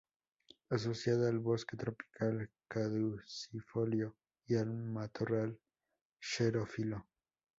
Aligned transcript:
Asociada 0.71 1.29
al 1.29 1.37
bosque 1.37 1.77
tropical 1.77 2.49
caducifolio 2.67 4.15
y 4.47 4.55
al 4.55 4.73
matorral 4.73 5.59
xerófilo. 6.19 7.05